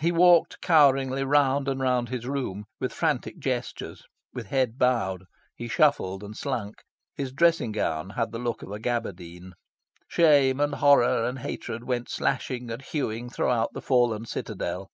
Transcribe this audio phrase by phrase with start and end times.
[0.00, 4.02] He walked coweringly round and round his room, with frantic gestures,
[4.34, 5.22] with head bowed.
[5.54, 6.82] He shuffled and slunk.
[7.14, 9.52] His dressing gown had the look of a gabardine.
[10.08, 14.90] Shame and horror and hatred went slashing and hewing throughout the fallen citadel.